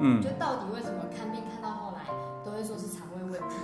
[0.00, 2.04] 嗯，就到底为什么看病看到后来
[2.44, 3.56] 都会说是肠胃问题？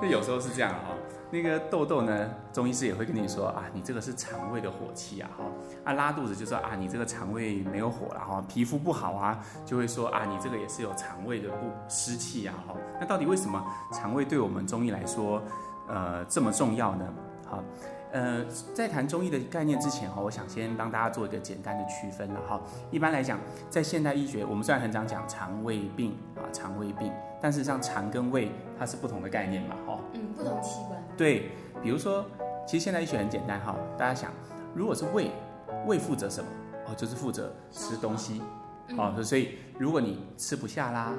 [0.00, 0.94] 那 有时候是这样哈、哦，
[1.30, 5.44] 那个痘痘呢，中医师也会跟你说啊，你这个是肠胃的火气啊哈，
[5.84, 12.74] 啊拉肚子就说啊，你这个肠胃没有火了哈，皮肤不好啊，就会说啊，你这个也是有肠胃的不湿气啊哈。
[13.00, 15.42] 那到底为什么肠胃对我们中医来说，
[15.88, 17.06] 呃这么重要呢？
[17.48, 17.62] 好。
[18.12, 22.60] 呃，在谈中医的概念之前哈，我想先帮大家做一个简单的区分了哈。
[22.90, 23.38] 一般来讲，
[23.68, 30.00] 在现代医学，我们虽然很常讲肠胃病啊，肠胃病，但是像肠跟胃它是不同的概念嘛哈。
[30.14, 31.00] 嗯，不同器官。
[31.16, 31.52] 对，
[31.82, 32.24] 比如说，
[32.66, 34.32] 其实现代医学很简单哈，大家想，
[34.74, 35.30] 如果是胃，
[35.86, 36.50] 胃负责什么？
[36.88, 38.42] 哦，就是负责吃东西。
[38.98, 41.12] 哦，所以如果你吃不下啦，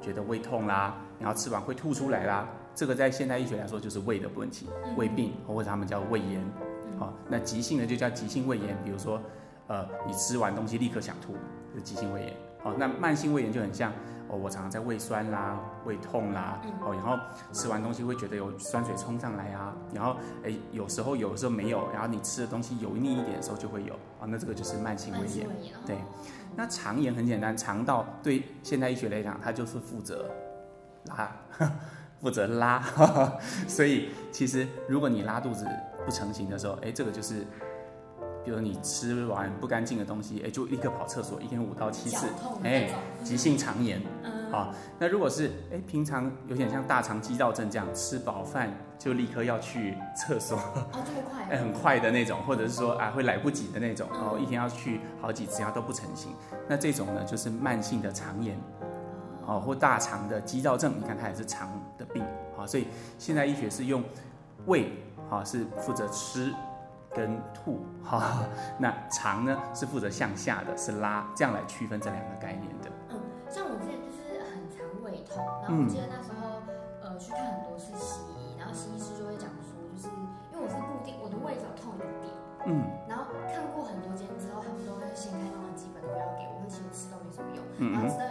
[0.00, 2.48] 觉得胃痛啦，然后吃完会吐出来啦。
[2.74, 6.44] 这个在现代医学来说就是胃的问题，胃病或者他们叫胃炎，
[6.98, 9.20] 好，那急性的就叫急性胃炎，比如说，
[9.66, 11.34] 呃，你吃完东西立刻想吐，
[11.72, 13.92] 就是急性胃炎，好，那慢性胃炎就很像，
[14.28, 17.18] 哦，我常常在胃酸啦、胃痛啦，哦，然后
[17.52, 25.46] 吃完东西会觉得有酸水冲上来啊，然后哎，有时候有时候没有，然后你吃的东西油腻一点的时候就会有，啊，那这个就是慢性胃炎，
[25.86, 25.98] 对，
[26.56, 30.30] 那肠炎很简单，肠道对现代医学来讲，它就是负责
[31.06, 31.30] 拉。
[32.20, 32.82] 负责拉，
[33.66, 35.66] 所以其实如果你拉肚子
[36.04, 37.46] 不成形的时候，哎，这个就是，
[38.44, 42.26] 比如你吃完不干净的东西，哎，就立刻跑厕所，一天五到七次，
[42.62, 42.90] 哎，
[43.24, 44.00] 急性肠炎，
[44.52, 56.32] 啊，那如果是哎平常有点像大肠激躁症这样，吃饱饭就立刻要去厕所，哦，这么快， 哎，很快的那种，或者是说啊会来不及的那种，哦，一天要去好几次，它都不成形，
[56.68, 58.58] 那这种呢就是慢性的肠炎。
[59.50, 61.68] 哦，或大肠的肌躁症，你看它也是肠
[61.98, 62.22] 的病，
[62.56, 62.86] 啊，所以
[63.18, 64.00] 现在医学是用
[64.66, 64.92] 胃，
[65.28, 66.54] 啊，是负责吃
[67.12, 68.46] 跟吐，哈，
[68.78, 72.90] 那肠呢是负责向下的，是拉，这样来区分这两个概念的。
[73.10, 73.18] 嗯，
[73.50, 76.62] 像我之前就是很常胃痛，然后我记得那时候，
[77.02, 80.06] 呃，去看很多次西医，然后西医师就会讲说，就是
[80.54, 82.30] 因为我是固定我的胃只要痛一点，
[82.70, 88.29] 嗯，然后看过很多间之后，他们都会先开那种基本的药给我，其实吃都没什么用，嗯，然后直到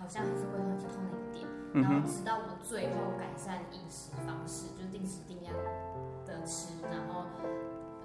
[0.00, 5.52] 好像还是会很痛的一点，然后直到我最后改善饮食方式，就是定时定量
[6.24, 7.26] 的吃，然后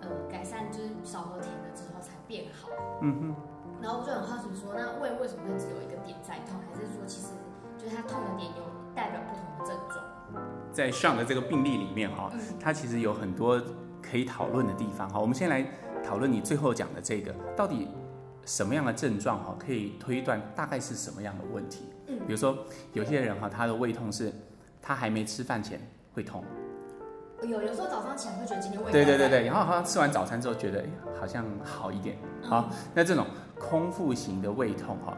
[0.02, 2.68] 呃改善就是少喝甜的之后才变好，
[3.02, 3.36] 嗯哼，
[3.82, 7.34] 然后我就很好奇说，那胃为什么会只有一个点在痛，还是说其实
[7.78, 8.64] 就是它痛的点有
[8.94, 10.04] 代表不同的症状？
[10.74, 12.30] 在上的这个病例里面哈，
[12.60, 13.62] 它其实有很多。
[14.08, 15.66] 可以讨论的地方哈，我们先来
[16.04, 17.90] 讨论你最后讲的这个，到底
[18.46, 21.90] 什么样的症状哈，可以推断大概是什么样的问题？
[22.08, 22.58] 嗯，比如说
[22.94, 24.32] 有些人哈，他的胃痛是，
[24.82, 25.80] 他还没吃饭前
[26.14, 26.44] 会痛，
[27.42, 30.86] 有有时候早上起来会觉得今天胃痛，对对对对，然后好像吃完早餐之后觉得哎
[31.20, 33.26] 好像好一点，好，那这种
[33.60, 35.18] 空腹型的胃痛哈，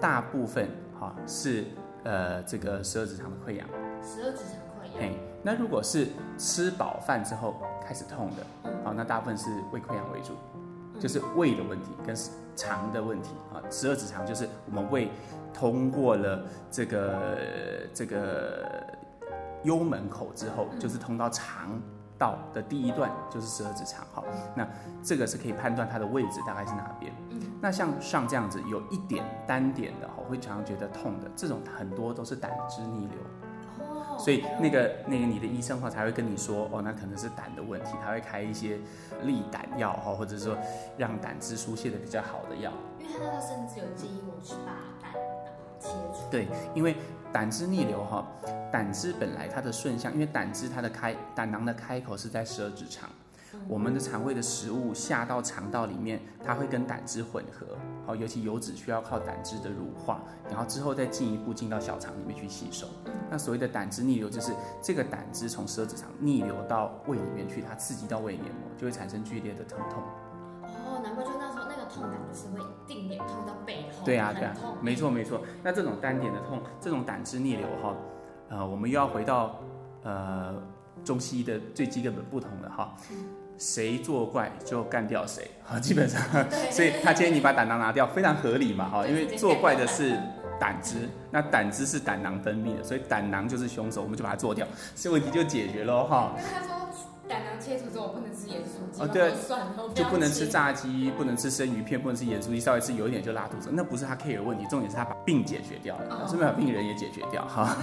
[0.00, 0.68] 大部分
[0.98, 1.66] 哈是
[2.04, 3.68] 呃这个十二指肠的溃疡，
[4.02, 5.12] 十二指肠溃疡，
[5.42, 6.08] 那如果是
[6.38, 7.56] 吃饱饭之后
[7.86, 10.32] 开始痛的，好，那大部分是胃溃疡为主，
[11.02, 12.14] 就是胃的问题跟
[12.54, 13.58] 肠的问题啊。
[13.68, 15.10] 十二指肠就是我们胃
[15.52, 17.36] 通过了这个
[17.92, 18.86] 这个
[19.64, 21.82] 幽门口之后，就是通到肠
[22.16, 24.06] 道的第一段，就是十二指肠。
[24.12, 24.24] 好，
[24.54, 24.64] 那
[25.02, 27.12] 这个是可以判断它的位置大概是哪边。
[27.60, 33.18] 那像像这样子有一点单点的，会常常觉得痛的，这种很多都是胆汁逆流。
[34.22, 38.78] 所以那个那个你的医生的话才会跟你说哦，那可能是胆的问题，他会开一些
[39.24, 40.56] 利胆药哈，或者说
[40.96, 42.70] 让胆汁疏泄的比较好的药。
[43.00, 44.72] 因为他那个甚至有建议我去把
[45.02, 46.30] 胆囊切除。
[46.30, 46.94] 对，因为
[47.32, 48.24] 胆汁逆流哈，
[48.70, 53.10] 胆汁本来它的顺向，因为胆汁它的开胆囊的开口是在十二指肠。
[53.68, 57.66] 我们的肠胃的食物下到肠道里面，它会跟胆汁混合，
[58.06, 62.86] 好，尤其油脂需要靠胆汁的乳化，然后之后再进一步进到小肠里面去吸收。
[63.30, 64.52] 那所谓的胆汁逆流，就是
[64.82, 70.02] 这个胆汁从十二指肠逆流到胃里面去，它刺激到胃黏膜，就会产生剧烈的疼痛。
[70.62, 74.04] 哦，难怪就那时候那个痛感就是会定点痛到背后。
[74.04, 75.40] 对啊，对啊，没错没错。
[75.62, 77.94] 那这种单点的痛，这种胆汁逆流哈，
[78.48, 79.60] 呃，我们又要回到
[80.02, 80.54] 呃。
[81.04, 82.94] 中西医的最基本的不同了哈，
[83.58, 86.20] 谁作怪就干掉谁， 啊，基本上，
[86.70, 90.18] 所以他建议你把胆囊拿掉，非常合理嘛，哈，因为作怪的是
[90.58, 96.34] 胆汁，那胆汁是胆囊分泌的，所以胆囊就是凶手，我们就把它做掉， 所以问题就解决了哈。
[96.36, 96.88] 那他说
[97.28, 99.32] 胆囊切除之后不能吃盐酥鸡，哦对，
[99.94, 107.76] 就不能吃炸鸡，不能吃生鱼片，不能吃盐酥鸡，稍微吃有一点就拉肚子，那不是他 care 的问题，重点是他把病解决掉了，顺便把病人也解决掉哈。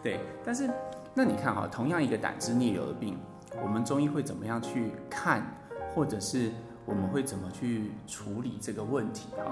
[0.00, 0.70] 对，但是
[1.18, 3.18] 那你看哈，同样一个胆汁逆流的病，
[3.60, 5.44] 我们中医会怎么样去看，
[5.92, 6.52] 或者是
[6.86, 9.44] 我们会怎么去处理这个问题哈？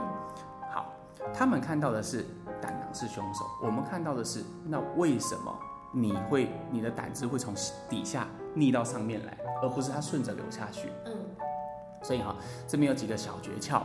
[0.73, 0.93] 好，
[1.35, 2.25] 他们看到的是
[2.63, 5.53] 胆囊是凶手，我们看到的是那为什么
[5.91, 7.53] 你会你的胆汁会从
[7.91, 10.89] 底下逆到上面来，而不是它顺着流下去？
[11.07, 11.13] 嗯，
[12.01, 12.37] 所以哈，
[12.69, 13.83] 这边有几个小诀窍，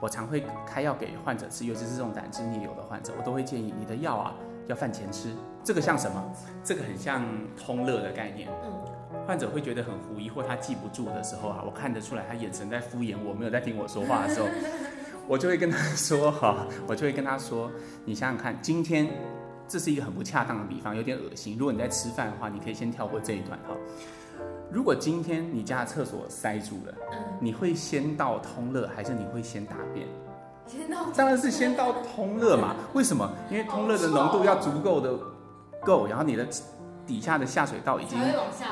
[0.00, 4.34] 我常会开药给患者吃，尤其是这种胆汁逆流的患者，我都会建议你的药啊
[4.68, 5.28] 要饭前吃。
[5.64, 6.32] 这个像什么？
[6.64, 7.24] 这个很像
[7.56, 8.48] 通乐的概念。
[8.64, 8.72] 嗯，
[9.26, 14.46] 患者会觉得很狐疑，或他记不住的时候啊，我看得出来他眼神在敷衍我，没有在听我说话的时候，
[15.28, 17.70] 我就会跟他说哈，我就会跟他说，
[18.04, 19.08] 你想想看，今天
[19.68, 21.56] 这是一个很不恰当的比方，有点恶心。
[21.56, 23.76] 如果你在吃饭的话，你可以先跳过这一段哈。
[24.70, 26.94] 如果今天你家的厕所塞住了，
[27.38, 30.08] 你会先到通乐，还是你会先大便？
[31.16, 32.74] 当然是先到通热嘛。
[32.94, 33.30] 为什么？
[33.50, 35.12] 因为通热的浓度要足够的。
[35.84, 36.46] 够，然后你的
[37.06, 38.18] 底下的下水道已经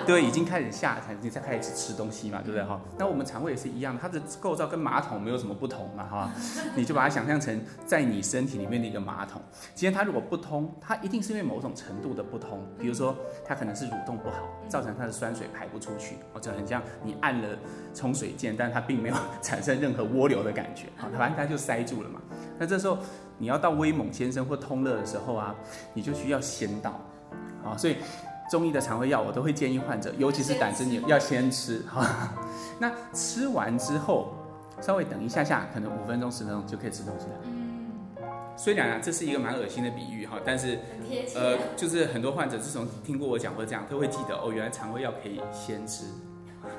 [0.06, 2.80] 对，已经开始下，才你才开始吃东西嘛，对不对哈？
[2.98, 6.30] 那我们肠胃也是一样，它的构造跟马桶没有什么不同嘛哈，
[6.76, 9.40] 你就把它想象成在你身体里面的一个马桶。
[9.74, 17.48] 今天它如果不通，它一定是因为某种程度的不通，比如说它可能是蠕动不好，造成它的酸水排不出去，或者很像你按了
[17.94, 22.20] 冲水键，但它并没有产生任何涡流的感觉啊，反正它就塞住了嘛。
[22.58, 22.98] 那这时候。
[23.42, 25.54] 你要到威猛先生或通乐的时候啊，
[25.94, 27.00] 你就需要先到，
[27.64, 27.96] 啊，所以
[28.50, 32.34] 中医的肠胃药我都会建议患者，尤其是胆汁你要先吃哈。
[32.80, 34.32] 那吃完之后，
[34.80, 37.32] 稍微等一下下，可能五分钟十分钟就可以吃东西了。
[37.44, 37.92] 嗯。
[38.56, 40.78] 虽然啊，这是一个蛮恶心的比喻哈，但是
[41.34, 46.04] 呃，就是很多患者自从听过我讲过这样，都会记得哦，原来肠胃药可以先吃。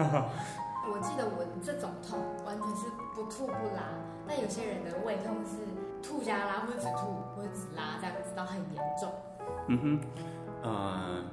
[0.92, 3.84] 我记得我这种痛完全是不吐不拉，
[4.28, 5.58] 但有些人的胃痛是。
[6.04, 9.12] 吐加拉，或者只吐，或者只拉，这样子到很严重。
[9.68, 10.02] 嗯哼，
[10.64, 11.24] 呃，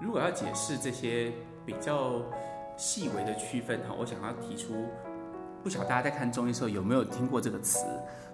[0.00, 1.32] 如果要解释这些
[1.64, 2.22] 比较
[2.76, 4.74] 细微的区分哈，我想要提出，
[5.62, 7.84] 不晓得大家在看中医的时候有没有听过这个词？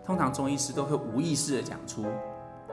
[0.05, 2.05] 通常中医师都会无意识的讲出，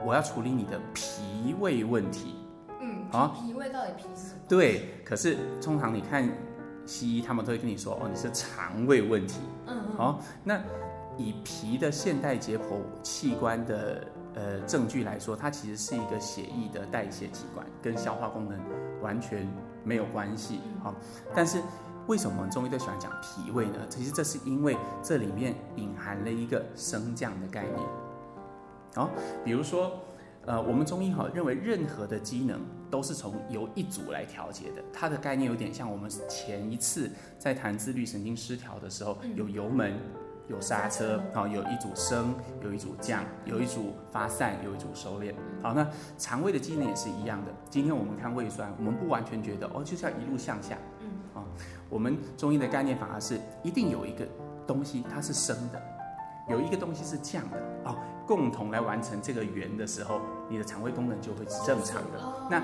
[0.04, 2.34] 我要处理你的脾胃问题。
[2.80, 4.40] 嗯，啊，脾胃到底脾是什么？
[4.48, 6.28] 对，可是通常你看
[6.86, 9.40] 西医，他们都会跟你说，哦，你是肠胃问题。
[9.66, 10.60] 嗯，好，那。
[11.18, 14.02] 以脾的现代解剖器官的
[14.34, 18.58] 呃证据来说，它其实是一个血液的代谢器官，跟消化功能
[19.02, 19.46] 完全
[19.84, 20.60] 没有关系。
[20.82, 20.94] 好，
[21.34, 21.60] 但是
[22.06, 23.78] 为什么我们中医都喜欢讲脾胃呢？
[23.88, 27.88] 其实这是因为这里面隐含了一个升降的概念。
[28.94, 29.10] 好，
[29.44, 29.92] 比如说
[30.46, 32.60] 呃，我们中医哈认为任何的机能
[32.90, 39.98] 都是从由一组来调节的，它的概念有点像我们前一次在谈自律神经失调的时候有油门。
[40.50, 45.32] 有刹车，好，有一组升，有一组降，有一组发散，有一组收敛。
[45.62, 45.86] 好，那
[46.18, 47.52] 肠胃的机能也是一样的。
[47.70, 50.76] 今天我们看胃酸，我们不完全觉得哦，就是要一路向下。
[50.98, 51.46] 嗯，啊，
[51.88, 54.26] 我们中医的概念反而是一定有一个
[54.66, 55.80] 东西它是升的，
[56.48, 57.56] 有一个东西是降的。
[57.84, 62.48] 哦，共同来完成这个圆的时候，你的肠胃功能就会是正常的。
[62.50, 62.60] 那。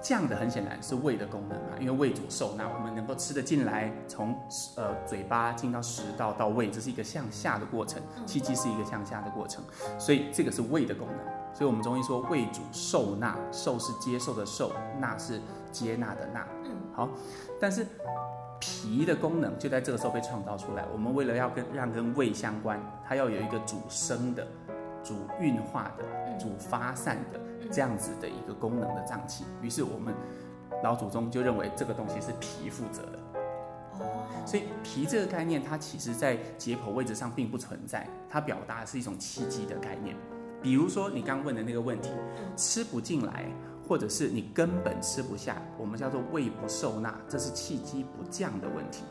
[0.00, 4.34] 降的很显然是胃的功能嘛，因为胃主受纳，我们能够吃得进来，从
[4.76, 9.62] 呃嘴巴进到食道到胃，这是一个向下的过程，气机是一个向下的过程，
[9.98, 11.18] 所以这个是胃的功能。
[11.52, 15.40] 所以我们中医说胃主受纳，受是接受的受，纳是
[15.72, 16.46] 接纳的纳。
[16.64, 17.08] 嗯，好，
[17.60, 17.84] 但是
[18.60, 20.84] 脾的功能就在这个时候被创造出来。
[20.92, 24.46] 我们为了要跟让跟胃相关，它要有一个主升的、
[25.02, 26.04] 主运化的、
[26.38, 27.40] 主发散的。
[27.70, 30.12] 这样子的一个功能的脏器，于是我们
[30.82, 33.18] 老祖宗就认为这个东西是脾负责的。
[34.00, 40.16] 哦，所以脾这个概念，它其实在解剖位置上并不存在，它表达的是一种气机的概念。
[40.60, 42.10] 比如说你刚问的那个问题，
[42.56, 43.44] 吃不进来，
[43.86, 49.04] 或者是你根本吃不下，我们叫做胃不受纳，这是气机不降的问题。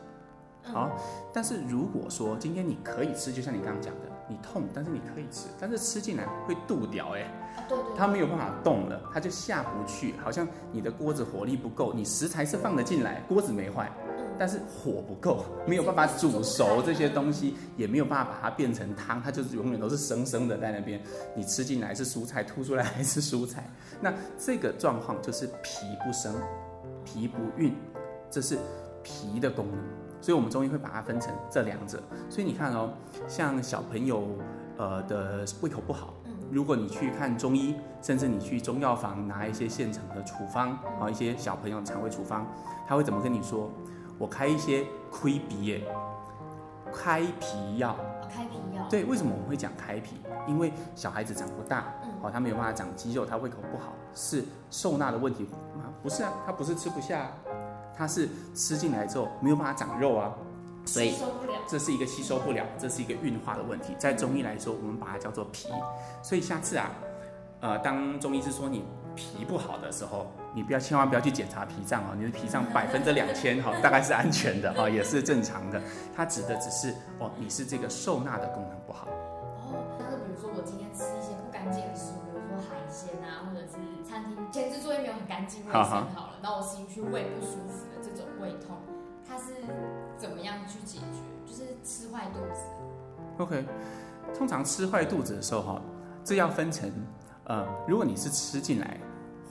[0.63, 0.89] 好，
[1.31, 7.25] 但是如果说今天你可以吃，就像你刚刚讲的，你痛，但是你可以吃，但是吃进来会肚掉，哎。
[7.67, 13.91] 对，对，对，它没有办法动了，它就下不去，好像你的锅子火力不够，你食材是放得进来，锅子没坏，
[14.38, 21.01] 但是火不够，没有办法煮熟这些东西，也没有办法把它变成汤，它就是永远都是生生的在那边。
[21.36, 23.65] 你吃进来是蔬菜，吐出来还是蔬菜。
[24.00, 26.33] 那这个状况就是脾不生，
[27.03, 27.75] 脾不运，
[28.31, 28.57] 这是
[29.03, 29.79] 脾的功能。
[30.22, 32.02] 所以我们中医会把它分成这两者。
[32.30, 32.92] 所以你看哦，
[33.28, 34.28] 像小朋友
[34.78, 36.14] 呃的胃口不好。
[36.52, 42.46] 如果你去看中医，甚至你去中药房拿一些现成的处方啊，一些小朋友肠胃处方，
[42.88, 43.70] 他会怎么跟你说？
[44.18, 45.84] 我开一些开脾耶，
[46.92, 47.96] 开脾药。
[48.30, 48.84] 开脾药。
[48.90, 50.16] 对，为什么我们会讲开脾？
[50.48, 55.44] 因为小孩子长不大，哦，他没有办法长肌肉，他胃口不好，是受纳的问题
[55.78, 55.86] 吗？
[56.02, 57.32] 不是啊，他不是吃不下，
[58.00, 60.34] 他是吃进来之后没有办法长肉啊。
[60.86, 61.13] 所以
[61.68, 63.94] 这是一个吸收不了，这是一个运化的问题。
[64.00, 65.68] 在中医来说，我们把它叫做脾。
[66.24, 66.89] 所以下次啊，
[67.60, 68.84] 呃，当中医师说你
[69.15, 75.79] 脾不好的时候，你不要千万不要去检查脾脏哦，你的脾脏 百分之两千哈，大概是安全的哈，也是正常的。
[76.15, 79.06] 它指的只是哦，你是这个受纳的功能不好。
[79.10, 82.19] 哦，但是比如说我今天吃一些不干净的食物，
[84.51, 88.77] 前置作业没有很干净卫生好了，那我吃进去胃不舒服的这种胃痛。
[89.27, 89.53] 它是
[90.18, 91.22] 怎么样去解决？
[91.46, 92.62] 就是吃坏肚子。
[93.38, 93.63] OK，
[94.36, 95.82] 通常吃坏肚子的时候，哈，
[96.24, 96.91] 这要分成，
[97.44, 98.98] 呃，如果你是吃进来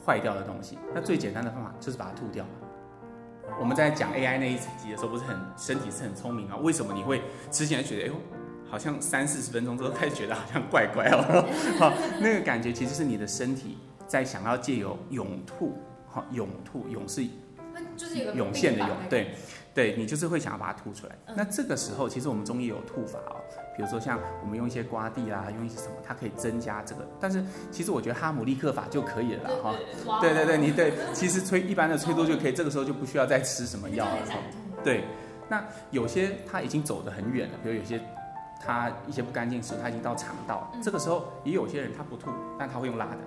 [0.05, 2.45] 坏掉的东西，那最简单的方法就是把它吐掉。
[3.61, 6.57] 我们在讲 AI 那一集的时候，不是很身体是很聪明啊？
[6.57, 8.15] 为什么你会吃进来觉得，哎呦，
[8.69, 11.47] 好像三四十分钟之后开始觉得好像怪怪哦？
[11.79, 13.79] 好，那个感觉其实是你的身体
[14.09, 17.25] 在想要借由涌吐，哈，涌吐，涌是
[17.97, 19.35] 就是有涌现的涌，对。
[19.75, 21.17] 对，你就是会想要把它吐出来。
[21.27, 23.37] 嗯、那这个时候，其实我们中医有吐法哦，
[23.77, 27.07] 比如说像我们用一些瓜地啦，用一些什么，它可以增加这个。
[27.21, 29.77] 但是其实我觉得哈姆立克法就可以了哈。
[30.21, 34.17] 对对对，你对，其实催一般的催吐就可以，这个时候就不需要再吃什么药了。
[34.83, 35.05] 对，
[35.49, 38.01] 那有些他已经走得很远了，比如有些
[38.61, 43.19] 他一些不干净食物，他已经到肠道，这个时候也有些人他不吐，但他会用拉的。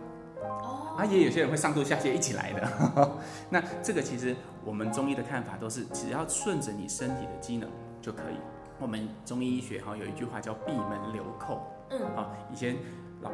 [0.97, 3.11] 啊，也有些人会上吐下泻一起来的，
[3.49, 7.69] 那这个其实我们中医的看法都是，只要顺着你身体的机能
[8.01, 8.35] 就可以。
[8.79, 12.75] 我们中医医学哈有一句话叫闭门留寇，嗯，啊，以前
[13.21, 13.31] 老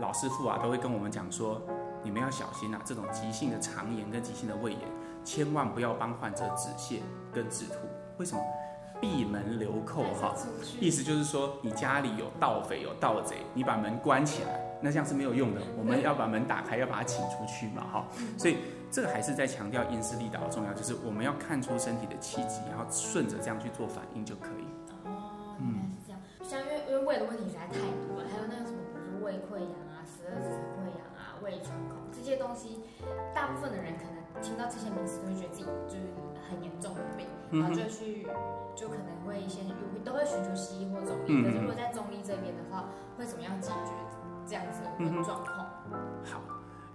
[0.00, 1.60] 老师傅啊都会跟我们讲说，
[2.02, 4.80] 你们要小心啊，这种急性的肠炎跟急性的胃炎，
[5.24, 7.00] 千万不要帮患者止泻
[7.32, 7.74] 跟止吐。
[8.18, 8.42] 为什么？
[9.00, 10.34] 闭门留寇哈，
[10.80, 14.60] 意思就是说你家里有盗匪有盗贼，你把门关起来。
[14.80, 18.04] 那这样是没有用的，我们要把门打开，要把它请出去嘛，哈。
[18.36, 18.58] 所以
[18.90, 24.68] 这个还是在强调因势利导的重要，就是我们要看出身体的气机，然后顺着这样去做反应就可以。
[25.08, 26.20] 哦，原来是这样。
[26.44, 32.84] 像因为因为胃的问题实在太多了，还有那个什么，比如说胃溃疡啊、十二指肠溃疡啊、胃穿孔这些东西，
[33.34, 36.12] 大部分的人可能听到这些名词都会觉得自己就是
[36.44, 37.24] 很严重的病，
[37.60, 38.26] 然后就去
[38.74, 39.64] 就可能会先
[40.04, 41.42] 都会寻求西医或中医。
[41.42, 43.92] 可是如果在中医这边的话，会怎么样解决？
[44.46, 45.58] 这样子的状况。
[46.22, 46.42] 好，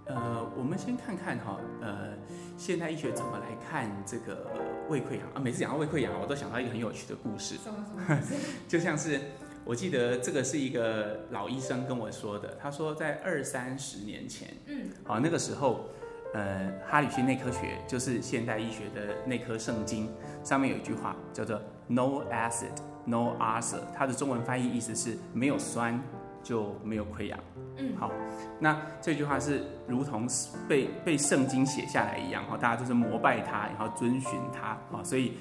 [0.04, 2.10] 呃，我们先看看哈，呃，
[2.56, 4.46] 现代医学怎么来看这个
[4.88, 5.40] 胃溃疡啊？
[5.40, 7.56] 每次讲到胃溃疡，我都想到一个很有趣的故事。
[7.56, 8.20] 什么什么？
[8.68, 9.20] 就像是
[9.64, 15.88] 我记得这个是一个老医生跟我说的，他说在二三十年前，嗯，好，那个时候，
[16.34, 20.08] 呃，哈里逊内科学就是现代医学的内科圣经，
[20.42, 26.00] 上面有一句话叫做 “No acid, no ulcer”，它的中文翻译意思是没有酸。
[26.42, 27.38] 就没有溃疡。
[27.76, 28.10] 嗯，好，
[28.58, 30.26] 那这句话是如同
[30.66, 35.34] 被被圣经写下来一样哈，大家都是膜拜它，然后遵循它啊，所以，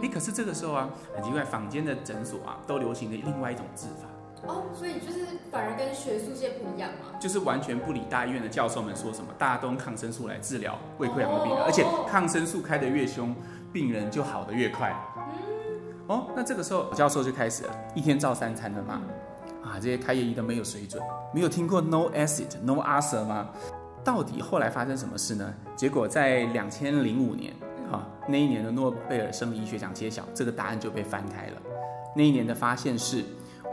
[0.00, 4.06] 哎，可是这个时候啊，很奇怪，坊间的诊所啊，都流行的另外一种治法。
[4.46, 5.20] 哦，所以就是
[5.50, 7.18] 反而跟学术界不一样嘛？
[7.18, 13.34] 就是完全不理大医院的教授们说什么，大家都用抗生素来治疗胃溃疡的病人，而且抗生素开得越凶，
[13.72, 14.94] 病人就好得越快。
[15.16, 19.00] 嗯，哦，那这个时候教授就开始了，一天照三餐的嘛。
[19.62, 23.48] 啊，这些开业医都没有水准，没有听过 no acid no ulcer 吗？
[24.04, 25.54] 到底后来发生什么事呢？
[25.74, 27.54] 结果在两千零五年，
[27.90, 31.62] 哈，那一年的诺贝尔生理医学奖揭晓，这个答案就被翻开了。
[32.14, 33.24] 那一年的发现是，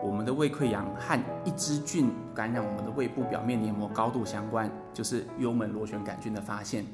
[0.03, 6.85] 我们的胃溃疡和一支菌感染我们的胃部表面黏膜高度相关，就是幽门螺旋杆菌的发现，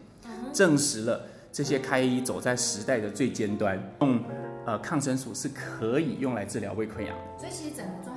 [0.52, 1.22] 证实了
[1.52, 4.20] 这些开业医走在时代的最尖端，用
[4.66, 7.16] 呃抗生素是可以用来治疗胃溃疡。
[7.38, 8.17] 所以其实整个状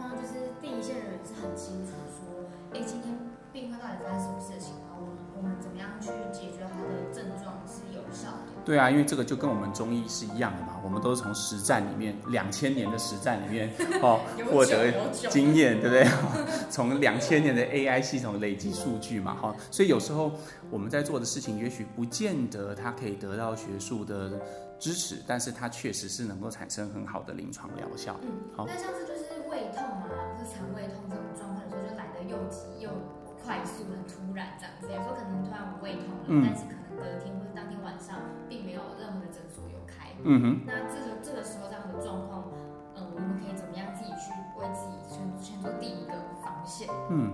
[8.71, 13.69] 对啊，因为这个就跟我们中医是一样的嘛，我们都是从实战里面两千年的实战里面
[14.01, 14.93] 哦获得
[15.29, 16.07] 经验，对不对？
[16.71, 20.31] 从两千年的 AI 系统累积数据嘛，哈、哦，所以有时候
[20.71, 24.41] 我们在做的事情，也许不见得它可以得到学术的
[24.79, 28.17] 支持，但是它确实是能够产生很好的临床疗效。
[28.23, 28.67] 嗯，好。
[28.69, 30.07] 那像是就是胃痛啊，
[30.39, 32.89] 或是肠胃痛这种状况的时候，就来得又急又
[33.43, 34.87] 快速、很突然这样子。
[34.87, 40.13] 有时候可能突然我胃痛了，嗯、但是可能隔天或者当天晚上并没有任何的诊所有开。
[40.23, 40.61] 嗯哼。
[40.69, 42.45] 那这个这个时候这样的状况，
[42.95, 44.31] 嗯，我们可以怎么样自己去
[44.61, 46.13] 为自己先先做第一个
[46.45, 46.87] 防线？
[47.09, 47.33] 嗯，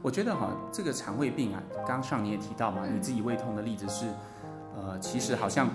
[0.00, 4.06] 我觉得哈，这个肠胃病啊，刚刚上你也提到嘛，嗯、你自己胃痛的例子是。
[4.74, 5.68] 呃，其实好像，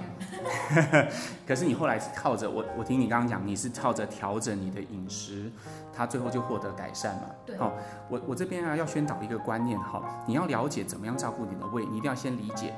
[1.45, 5.51] 可是你后来是靠着我，我听你刚刚讲，你是靠着调整你的饮食，
[5.93, 7.29] 它最后就获得改善嘛。
[7.45, 7.55] 对。
[7.57, 7.71] 好，
[8.09, 12.73] 我我这边啊要宣导一个观念哈，你要了解怎么样照顾你的胃，你一定要先理解，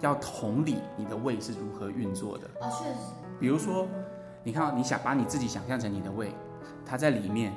[0.00, 2.46] 要同理你的胃是如何运作的。
[2.60, 2.98] 啊，确实。
[3.40, 3.86] 比如说，
[4.42, 6.32] 你看，你想把你自己想象成你的胃，
[6.84, 7.52] 它在里面，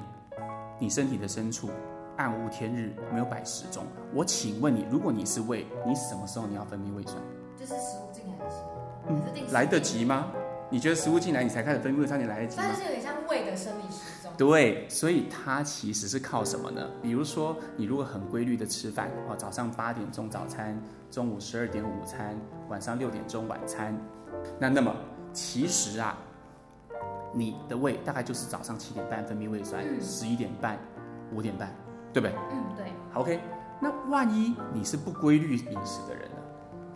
[0.80, 1.70] 你身体的深处，
[2.18, 3.84] 暗无天日，没有摆时钟。
[4.14, 7.16] 我请问你，如果你是胃，你什么时候你要分泌胃酸？
[7.58, 8.72] 就是食物进来的时候，
[9.10, 10.28] 嗯，来得及吗？
[10.70, 12.64] 你觉得食物进来你才开始分泌胃酸，你来得及吗？
[12.68, 14.17] 它就是有点像胃的生理时钟。
[14.38, 16.88] 对，所以它其实是靠什么呢？
[17.02, 20.80] 比如说，你如果很规律的吃饭，哦，早上八点钟早餐，
[21.10, 22.40] 中午十二点午餐，
[22.70, 24.00] 晚上六点钟晚餐，
[24.60, 24.96] 那那么
[25.34, 26.16] 其实啊，
[27.34, 30.78] 你的胃大概就是早上七点半分泌胃酸，十一、嗯、点半、
[31.34, 31.74] 五点半，
[32.14, 32.36] 对不对？
[32.52, 32.94] 嗯，对。
[33.12, 33.40] 好，OK。
[33.80, 36.38] 那万一你是不规律饮食的人呢？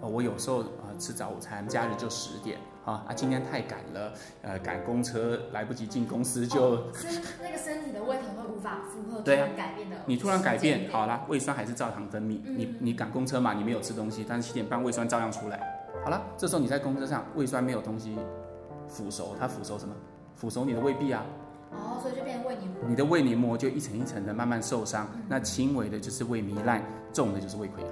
[0.01, 6.83] 哦，我有时候啊、呃、吃早午餐，假日就十点啊啊，今天太赶了，呃，赶公车来不及进公司就，哦、
[7.41, 15.59] 那个身体的胃可能会无法负荷，对啊，改变的，你突然改变，好啦，胃酸还是照常分泌，嗯、你你赶公车嘛，你没有吃东西，但是七点半胃酸照样出来，
[16.03, 18.17] 好了，这时候你在公车上胃酸没有东西
[18.87, 19.93] 腐熟，它腐熟什么？
[20.35, 21.23] 腐熟你的胃壁啊，
[21.71, 26.83] 哦，所以就变成胃黏膜，你的胃黏膜就一层一层的慢慢受伤，嗯、那轻微的就是胃糜烂，
[27.13, 27.89] 重的就是胃溃疡。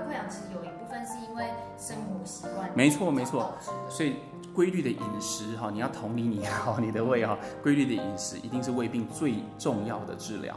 [0.00, 3.52] 溃疡其实有一部分是因为生活习惯，没错没错，
[3.88, 4.16] 所以
[4.54, 10.56] 规律的饮食哈，你要同理你好 你的胃哈，规律的饮食一定是胃病最重要的治疗。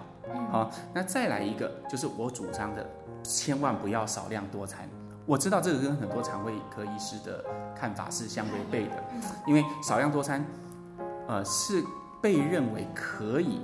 [0.51, 2.85] 好，那再来一个就是我主张的，
[3.23, 4.87] 千万不要少量多餐。
[5.25, 7.43] 我知道这个跟很多肠胃科医师的
[7.75, 9.03] 看法是相违背的，
[9.45, 10.43] 因为少量多餐，
[11.27, 11.83] 呃，是
[12.21, 13.61] 被认为可以，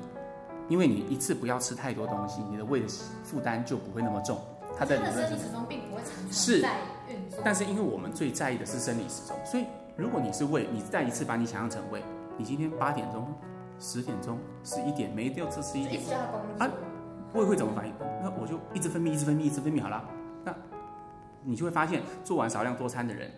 [0.69, 2.87] 因为你一次不要吃太多东西，你的胃的
[3.23, 4.39] 负担就不会那么重。
[4.77, 12.03] 它的生理时钟并不会常常是在运作，但是因为我们最在意的是生理时钟，所以如果你是胃，你再一次把你想象成胃，
[12.37, 13.33] 你今天八点钟、
[13.79, 16.01] 十点钟、十一点没掉，这十一点
[16.59, 16.69] 啊，
[17.33, 17.93] 胃会怎么反应？
[18.21, 20.03] 那我就一直分泌，一直分泌，一直分泌好了。
[20.43, 20.53] 那
[21.43, 23.31] 你就会发现，做完少量多餐的人，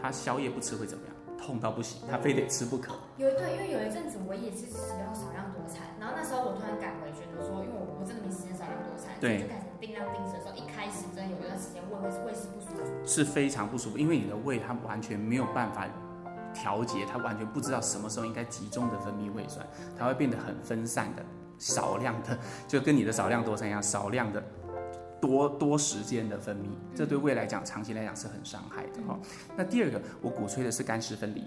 [0.00, 1.14] 他宵夜不吃会怎么样？
[1.40, 2.92] 痛到不行，他非得吃不可。
[3.16, 15.88] 有一对，因为有一阵子我也是使用少量多餐，然后那时候我突然改回觉得说，因为我我真的没时间少量多餐，对，就改成定量定时的时候，一开始真的有一段时间胃会胃是不舒服，是非常不舒服，因为你的胃它完全没有办法
[16.52, 19.66] 调节，它完全不知道什么时候应该集中的分泌胃酸，
[19.98, 21.24] 它会变得很分散的，
[21.58, 22.38] 少量的，
[22.68, 24.42] 就跟你的少量多餐一样，少量的
[25.20, 29.18] 多多时间的分泌，这对胃来讲，长期来讲是很伤害的哈。
[29.56, 31.44] 那第二个，我鼓吹的是干湿分离。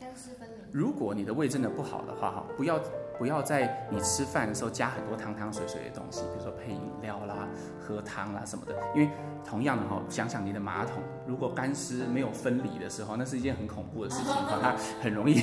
[0.00, 0.54] 干湿分离。
[0.72, 2.80] 如果你的胃真的不好的话哈，不要。
[3.18, 7.48] 不要在你吃饭的时候加很多汤汤水水的东西，比如说配饮料啦、
[7.80, 8.72] 喝汤啦什么的。
[8.94, 9.10] 因为
[9.44, 15.42] 同样的哈，想想你的马桶如果干湿没有分离的时候，那是一件很恐怖的事情哈，它很容易。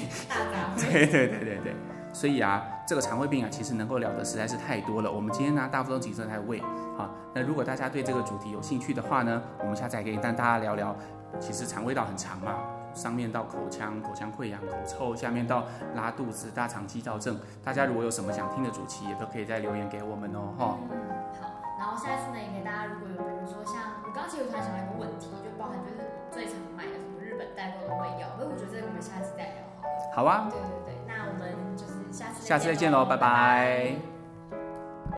[0.78, 1.76] 对对对对对。
[2.14, 5.12] 所以啊，这个肠胃病啊，其实能够聊的实在是太多了。
[5.12, 6.62] 我们今天呢，大部分都集中在胃。
[6.98, 10.96] 好，那如果大家对这个主题有兴趣的话呢，我们下次还可以跟大家聊聊。
[11.42, 12.54] 其实肠胃道很长嘛。
[12.96, 17.38] 上面到口腔，口腔溃疡、口臭；下面到拉肚子、大肠肌躁症。
[17.64, 20.56] 大家如果有什么想听的主题，也都可以再留言给我们哦。
[20.58, 20.98] 哈、嗯，
[21.42, 21.52] 好。
[21.78, 30.16] 然后下一次呢，也给大家，如果有比如说像我刚刚其实突然想到一个问题，就包含就是最常买的什么日本代购的胃药，所以我觉得这个我们下次再聊好了。
[30.16, 30.48] 好啊。
[30.50, 33.20] 对对对，那我们就是下次下次再见喽，拜拜。
[33.20, 34.14] 拜拜。